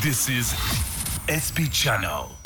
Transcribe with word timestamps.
This 0.00 0.28
is 0.28 0.54
SP 1.26 1.66
Channel. 1.72 2.37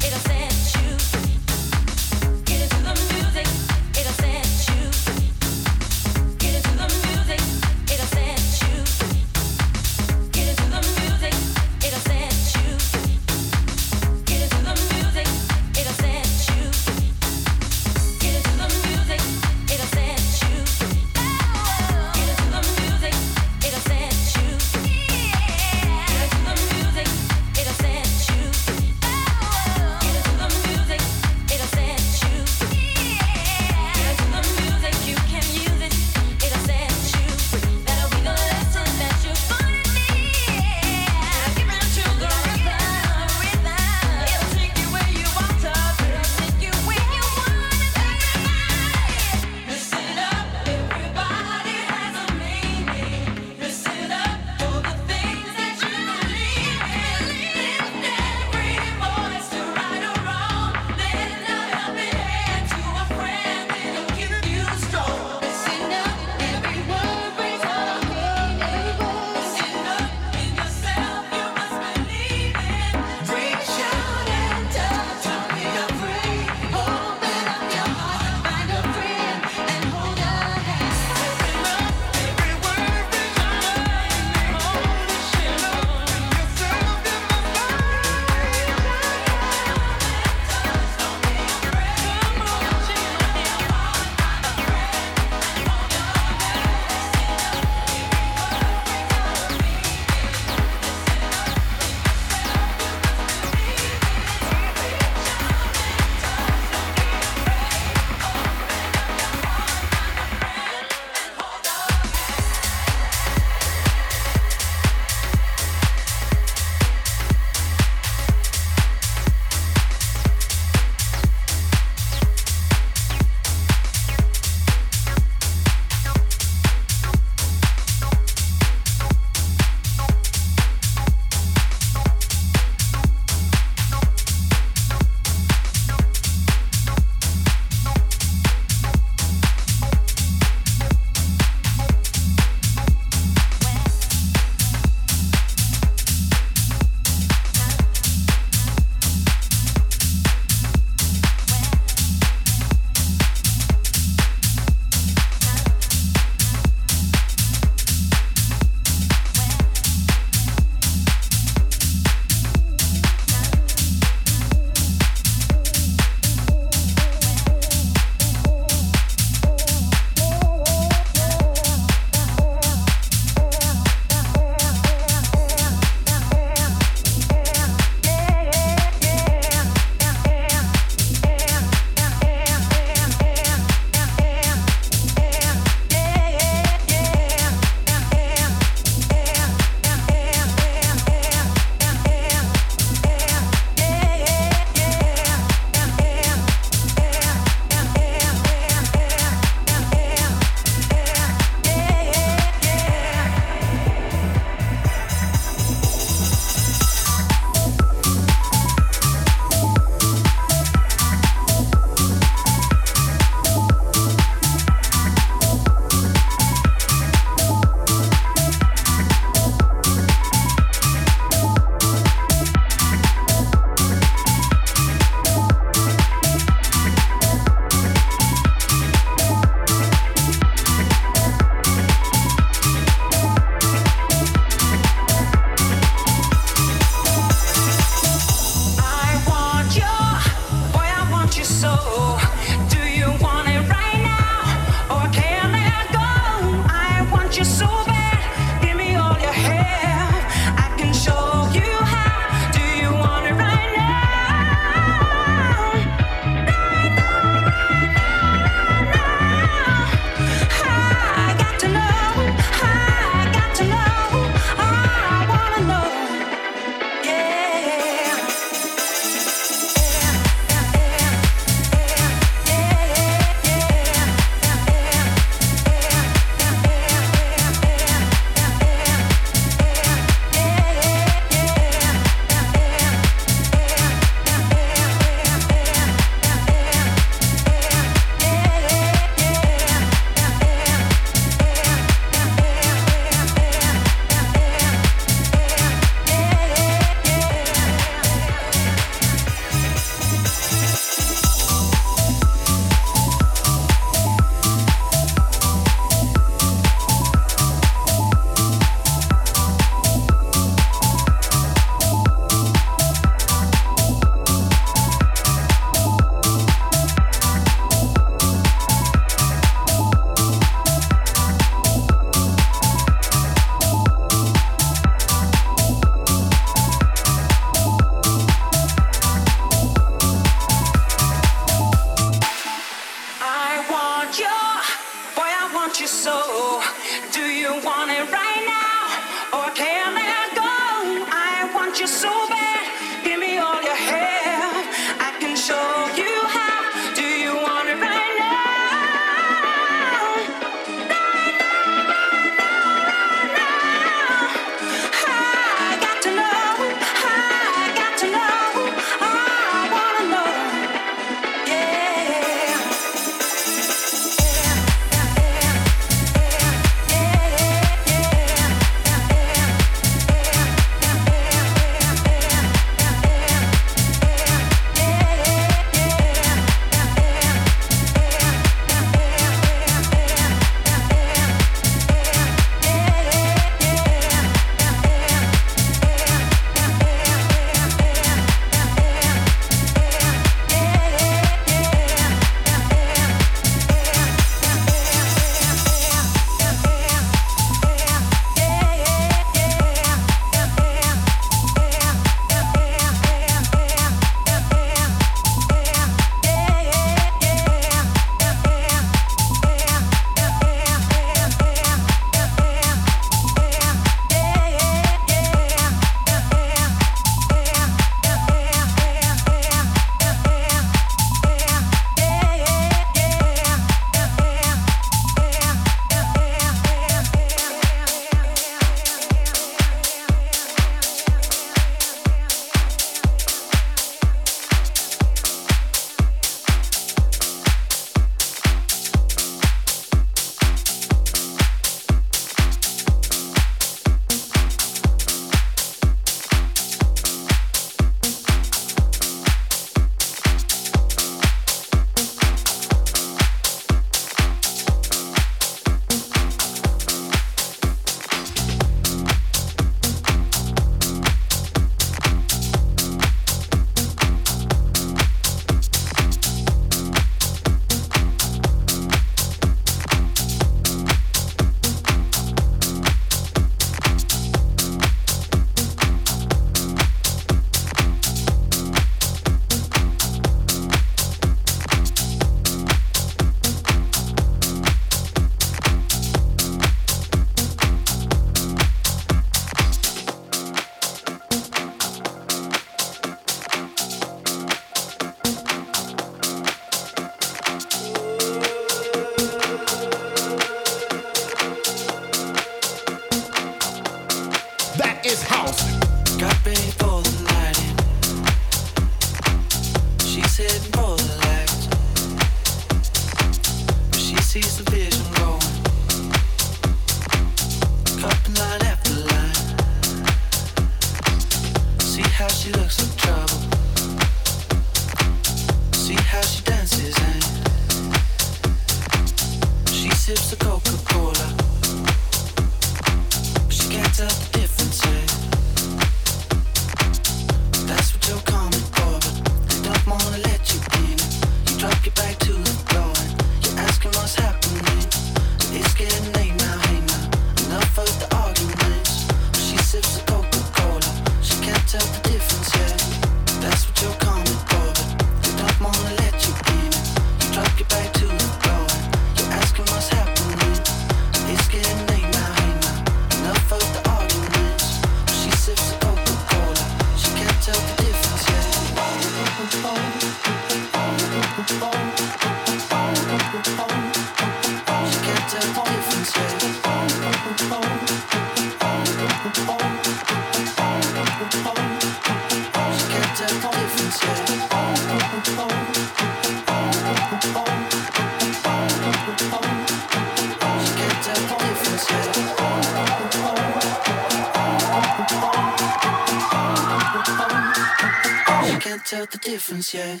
Difference 599.36 599.74
yet. 599.74 600.00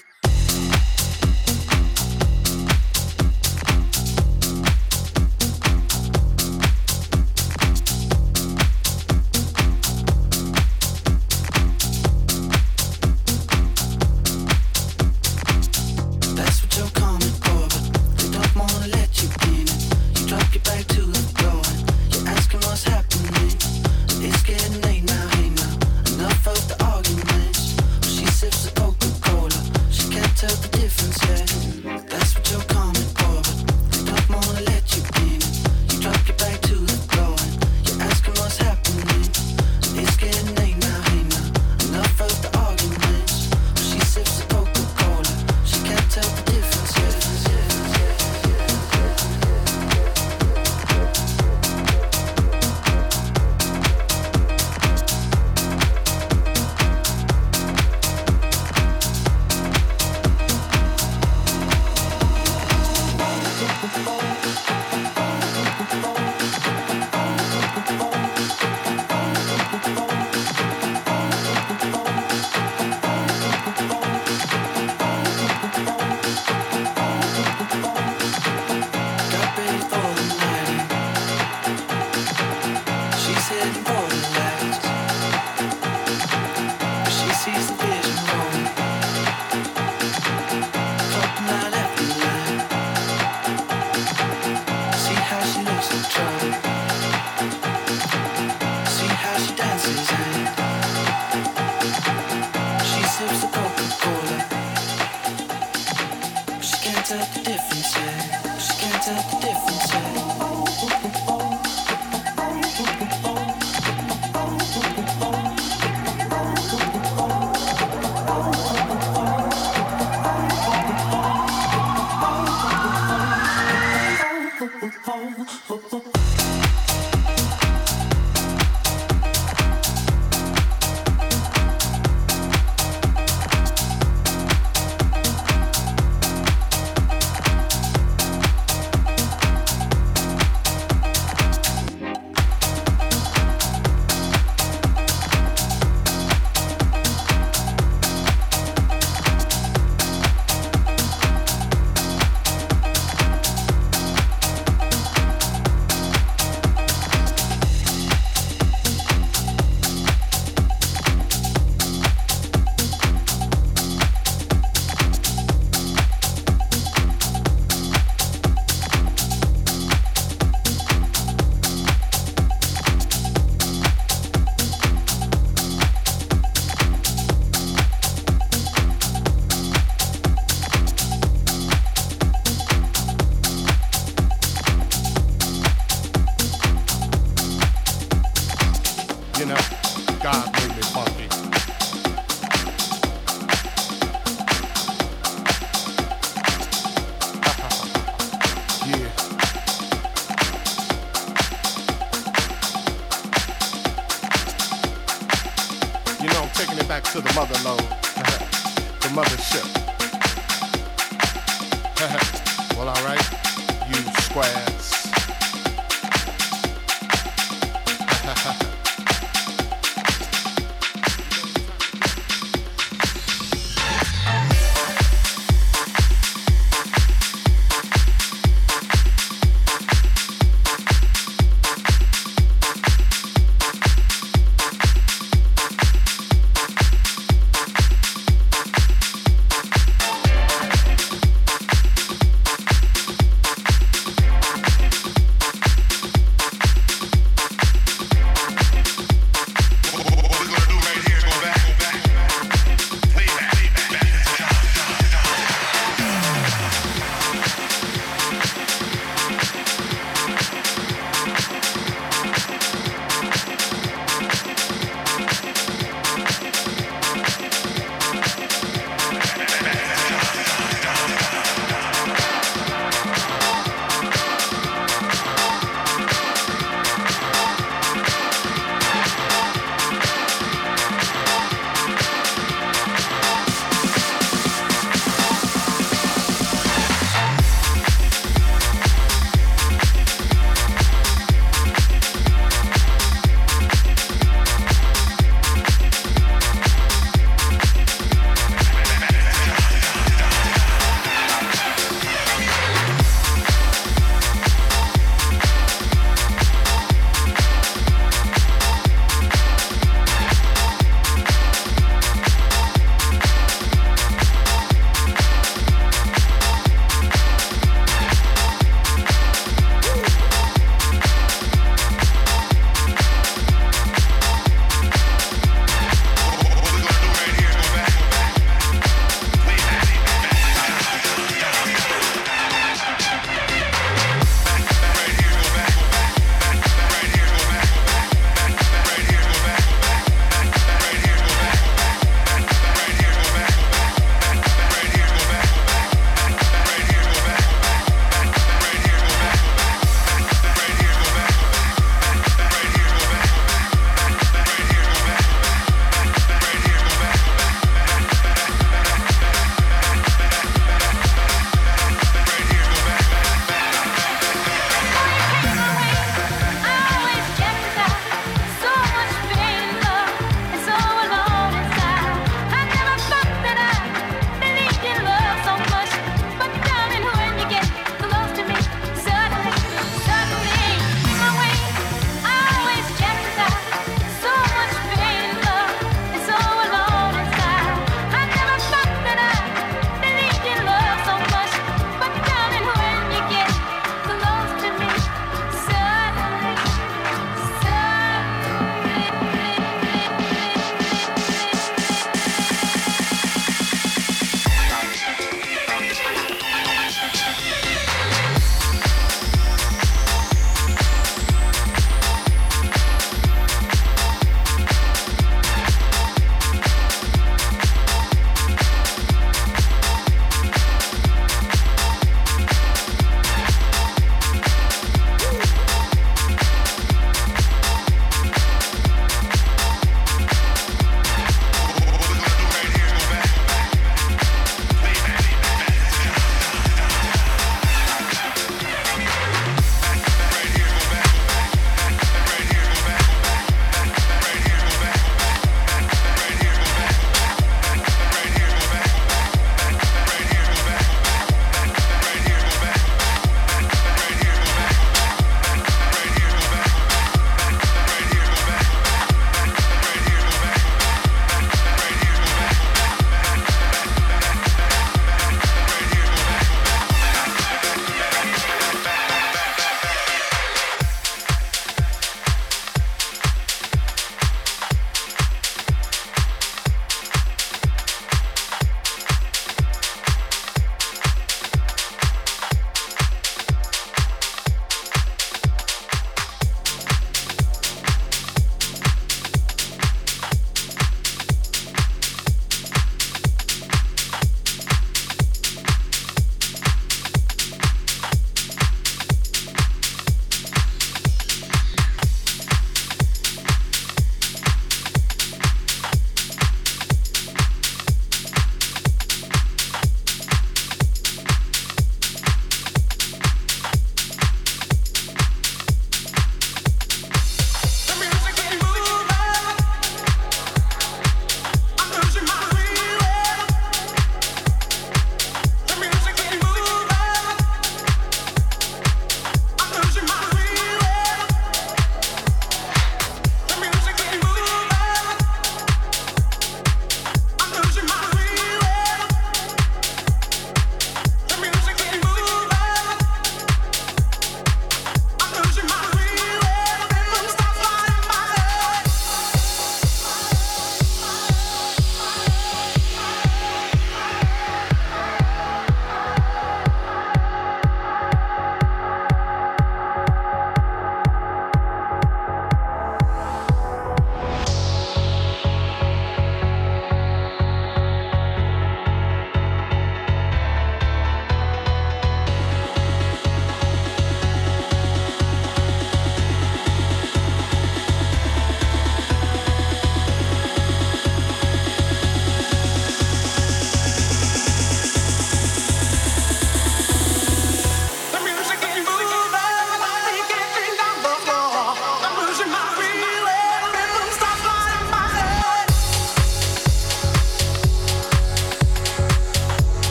God. 190.26 190.55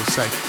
Would 0.00 0.08
say. 0.08 0.39